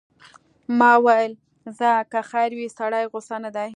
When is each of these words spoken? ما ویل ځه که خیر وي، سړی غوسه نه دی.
ما 0.77 0.91
ویل 1.05 1.31
ځه 1.77 1.91
که 2.11 2.19
خیر 2.31 2.51
وي، 2.57 2.67
سړی 2.77 3.03
غوسه 3.11 3.35
نه 3.43 3.49
دی. 3.55 3.69